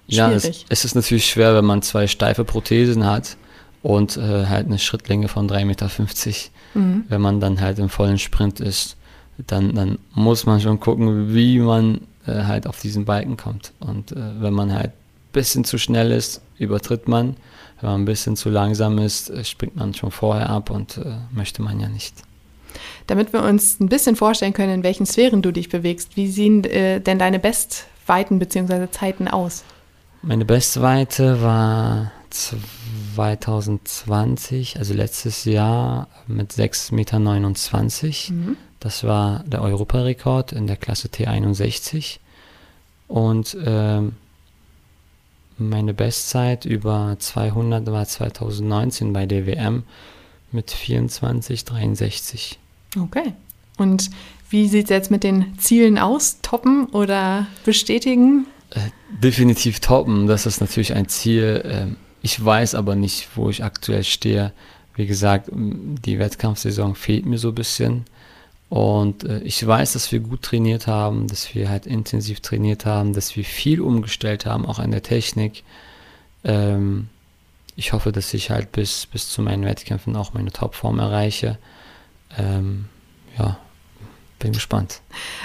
[0.10, 0.18] schwierig.
[0.18, 3.38] Ja, es, es ist natürlich schwer, wenn man zwei steife Prothesen hat
[3.82, 5.89] und äh, halt eine Schrittlänge von 3,50 Meter.
[6.74, 7.04] Mhm.
[7.08, 8.98] Wenn man dann halt im vollen Sprint ist,
[9.48, 13.74] dann, dann muss man schon gucken, wie man äh, halt auf diesen Balken kommt.
[13.80, 17.36] Und äh, wenn man halt ein bisschen zu schnell ist, übertritt man.
[17.84, 21.17] Wenn man ein bisschen zu langsam ist, äh, springt man schon vorher ab und äh,
[21.34, 22.15] möchte man ja nicht.
[23.08, 26.63] Damit wir uns ein bisschen vorstellen können, in welchen Sphären du dich bewegst, wie sehen
[26.63, 28.89] äh, denn deine Bestweiten bzw.
[28.89, 29.65] Zeiten aus?
[30.22, 37.19] Meine Bestweite war 2020, also letztes Jahr mit 6,29 Meter.
[37.19, 38.56] Mhm.
[38.80, 42.19] Das war der Europarekord in der Klasse T61.
[43.10, 44.13] Und ähm,
[45.58, 49.84] meine Bestzeit über 200 war 2019 bei der WM
[50.52, 52.56] mit 24,63.
[53.00, 53.34] Okay.
[53.78, 54.10] Und
[54.50, 56.39] wie sieht es jetzt mit den Zielen aus?
[56.42, 58.46] Toppen oder bestätigen?
[58.70, 60.28] Äh, definitiv toppen.
[60.28, 61.63] Das ist natürlich ein Ziel.
[61.66, 64.54] Ähm, ich weiß aber nicht, wo ich aktuell stehe.
[64.96, 68.06] Wie gesagt, die Wettkampfsaison fehlt mir so ein bisschen.
[68.69, 73.13] Und äh, ich weiß, dass wir gut trainiert haben, dass wir halt intensiv trainiert haben,
[73.13, 75.63] dass wir viel umgestellt haben, auch an der Technik.
[76.43, 77.10] Ähm,
[77.76, 81.58] ich hoffe, dass ich halt bis, bis zu meinen Wettkämpfen auch meine Topform erreiche.
[82.38, 82.86] Ähm,
[83.38, 83.58] ja,
[84.39, 85.02] bin gespannt.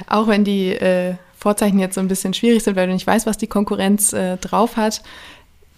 [0.07, 3.26] Auch wenn die äh, Vorzeichen jetzt so ein bisschen schwierig sind, weil du nicht weißt,
[3.26, 5.02] was die Konkurrenz äh, drauf hat,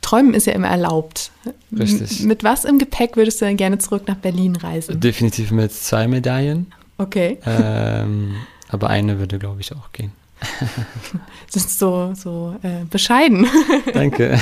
[0.00, 1.30] Träumen ist ja immer erlaubt.
[1.76, 2.20] Richtig.
[2.20, 4.98] M mit was im Gepäck würdest du denn gerne zurück nach Berlin reisen?
[4.98, 6.72] Definitiv mit zwei Medaillen.
[7.00, 7.38] Okay.
[7.46, 8.36] Ähm,
[8.68, 10.12] aber eine würde, glaube ich, auch gehen.
[11.52, 13.46] das ist so, so äh, bescheiden.
[13.94, 14.38] Danke.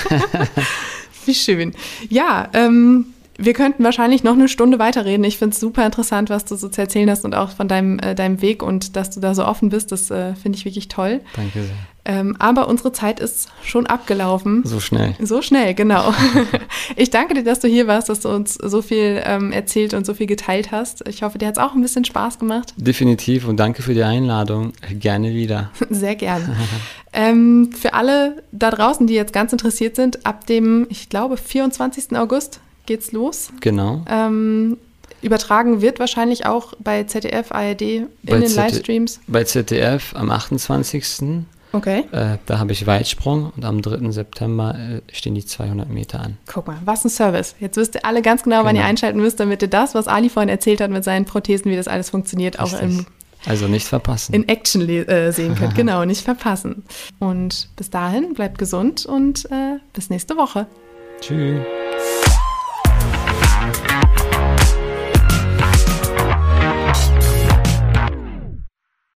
[1.24, 1.74] Wie schön.
[2.08, 5.22] Ja, ähm, wir könnten wahrscheinlich noch eine Stunde weiterreden.
[5.24, 8.00] Ich finde es super interessant, was du so zu erzählen hast und auch von deinem,
[8.00, 9.92] äh, deinem Weg und dass du da so offen bist.
[9.92, 11.20] Das äh, finde ich wirklich toll.
[11.36, 11.76] Danke sehr.
[12.08, 14.62] Ähm, aber unsere Zeit ist schon abgelaufen.
[14.64, 15.14] So schnell.
[15.22, 16.14] So schnell, genau.
[16.96, 20.06] ich danke dir, dass du hier warst, dass du uns so viel ähm, erzählt und
[20.06, 21.06] so viel geteilt hast.
[21.06, 22.72] Ich hoffe, dir hat es auch ein bisschen Spaß gemacht.
[22.78, 24.72] Definitiv und danke für die Einladung.
[24.98, 25.70] Gerne wieder.
[25.90, 26.56] Sehr gerne.
[27.12, 32.16] ähm, für alle da draußen, die jetzt ganz interessiert sind, ab dem, ich glaube, 24.
[32.16, 33.50] August geht's los.
[33.60, 34.02] Genau.
[34.08, 34.78] Ähm,
[35.20, 39.20] übertragen wird wahrscheinlich auch bei ZDF, ARD in bei den ZD Livestreams.
[39.26, 41.44] Bei ZDF am 28.
[41.72, 42.04] Okay.
[42.12, 44.10] Äh, da habe ich Weitsprung und am 3.
[44.10, 46.38] September äh, stehen die 200 Meter an.
[46.46, 47.54] Guck mal, was ein Service.
[47.60, 48.68] Jetzt wisst ihr alle ganz genau, genau.
[48.68, 48.90] wann ihr genau.
[48.90, 51.88] einschalten müsst, damit ihr das, was Ali vorhin erzählt hat mit seinen Prothesen, wie das
[51.88, 52.78] alles funktioniert, Richtig.
[52.78, 53.06] auch im
[53.46, 54.34] also nicht verpassen.
[54.34, 55.74] In Action äh, sehen könnt.
[55.76, 56.84] genau, nicht verpassen.
[57.18, 60.66] Und bis dahin bleibt gesund und äh, bis nächste Woche.
[61.20, 61.62] Tschüss.